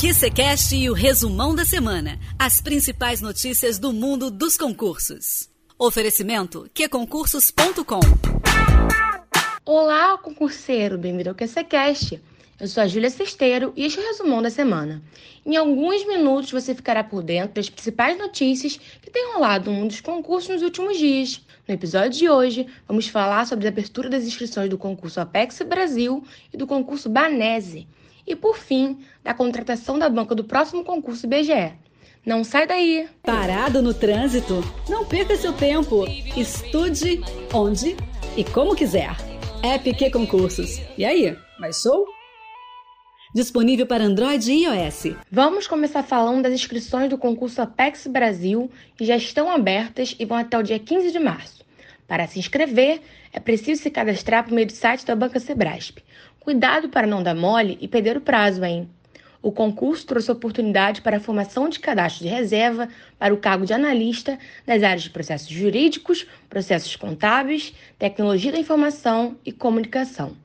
[0.00, 2.20] QCCast e o resumão da semana.
[2.38, 5.50] As principais notícias do mundo dos concursos.
[5.76, 7.98] Oferecimento qconcursos.com
[9.66, 12.22] Olá, concurseiro, bem-vindo ao QCCast.
[12.60, 15.02] Eu sou a Júlia Cesteiro e este é o resumão da semana.
[15.44, 19.88] Em alguns minutos você ficará por dentro das principais notícias que têm rolado no mundo
[19.88, 21.40] dos concursos nos últimos dias.
[21.66, 26.22] No episódio de hoje, vamos falar sobre a abertura das inscrições do concurso Apex Brasil
[26.54, 27.88] e do concurso Banese.
[28.28, 31.72] E, por fim, da contratação da banca do próximo concurso BGE.
[32.26, 33.08] Não sai daí!
[33.22, 34.62] Parado no trânsito?
[34.86, 36.04] Não perca seu tempo.
[36.36, 37.22] Estude
[37.54, 37.96] onde
[38.36, 39.16] e como quiser.
[39.62, 40.78] App Q Concursos.
[40.98, 42.04] E aí, mais show?
[43.34, 45.16] Disponível para Android e iOS.
[45.32, 50.36] Vamos começar falando das inscrições do concurso Apex Brasil, que já estão abertas e vão
[50.36, 51.64] até o dia 15 de março.
[52.06, 53.00] Para se inscrever,
[53.32, 55.98] é preciso se cadastrar por meio do site da Banca Sebrasp.
[56.48, 58.88] Cuidado para não dar mole e perder o prazo, hein?
[59.42, 63.74] O concurso trouxe oportunidade para a formação de cadastro de reserva para o cargo de
[63.74, 70.38] analista nas áreas de processos jurídicos, processos contábeis, tecnologia da informação e comunicação.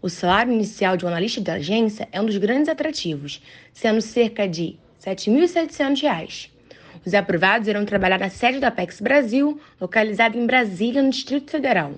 [0.00, 4.48] O salário inicial de um analista de agência é um dos grandes atrativos, sendo cerca
[4.48, 6.48] de R$ 7.700.
[7.04, 11.96] Os aprovados irão trabalhar na sede da Apex Brasil, localizada em Brasília, no Distrito Federal.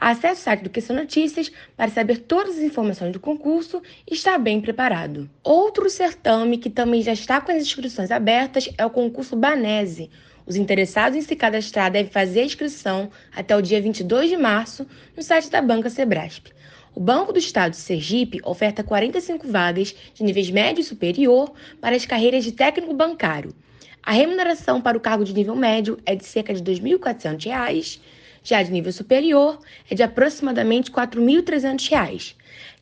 [0.00, 4.38] Acesse o site do QC Notícias para saber todas as informações do concurso e estar
[4.38, 5.28] bem preparado.
[5.42, 10.08] Outro certame que também já está com as inscrições abertas é o concurso Banese.
[10.46, 14.86] Os interessados em se cadastrar devem fazer a inscrição até o dia 22 de março
[15.16, 16.52] no site da Banca Sebrasp.
[16.94, 21.96] O Banco do Estado de Sergipe oferta 45 vagas de níveis médio e superior para
[21.96, 23.52] as carreiras de técnico bancário.
[24.00, 28.00] A remuneração para o cargo de nível médio é de cerca de R$ 2.400,
[28.48, 29.58] já de nível superior
[29.90, 32.34] é de aproximadamente R$ 4.300.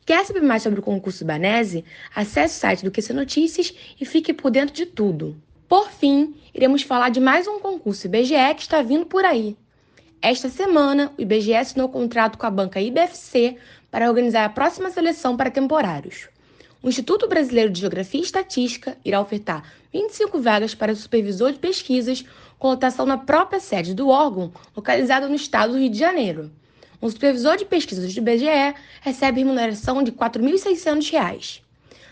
[0.05, 1.83] Quer saber mais sobre o concurso Banese?
[2.15, 5.35] Acesse o site do QC Notícias e fique por dentro de tudo.
[5.67, 9.57] Por fim, iremos falar de mais um concurso IBGE que está vindo por aí.
[10.21, 13.57] Esta semana, o IBGE assinou contrato com a banca IBFC
[13.91, 16.29] para organizar a próxima seleção para temporários.
[16.81, 22.23] O Instituto Brasileiro de Geografia e Estatística irá ofertar 25 vagas para supervisor de pesquisas
[22.59, 26.51] com lotação na própria sede do órgão, localizado no estado do Rio de Janeiro.
[27.01, 31.61] Um supervisor de pesquisas do IBGE recebe remuneração de R$ 4.600.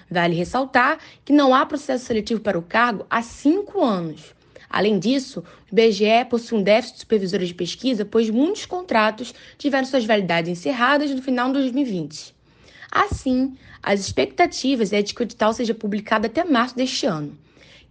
[0.09, 4.35] Vale ressaltar que não há processo seletivo para o cargo há cinco anos.
[4.69, 9.85] Além disso, o IBGE possui um déficit de supervisores de pesquisa, pois muitos contratos tiveram
[9.85, 12.35] suas validades encerradas no final de 2020.
[12.91, 17.37] Assim, as expectativas é de que o edital seja publicado até março deste ano.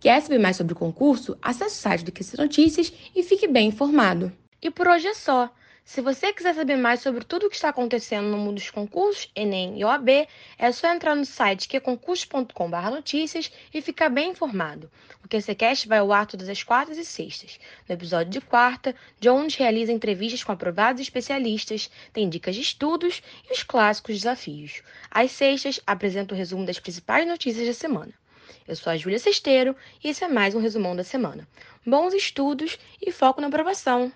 [0.04, 1.34] Quer saber mais sobre o concurso?
[1.40, 4.30] Acesse o site do QC Notícias e fique bem informado.
[4.60, 5.50] E por hoje é só.
[5.82, 9.30] Se você quiser saber mais sobre tudo o que está acontecendo no mundo dos concursos,
[9.34, 10.28] Enem e OAB,
[10.58, 14.90] é só entrar no site qconcurso.com.br notícias e ficar bem informado.
[15.24, 17.58] O QCCast vai ao ar todas as quartas e sextas.
[17.88, 23.54] No episódio de quarta, Jones realiza entrevistas com aprovados especialistas, tem dicas de estudos e
[23.54, 24.82] os clássicos desafios.
[25.10, 28.12] Às sextas, apresenta o resumo das principais notícias da semana.
[28.66, 31.46] Eu sou a Júlia Cesteiro e esse é mais um resumão da semana.
[31.86, 34.12] Bons estudos e foco na aprovação!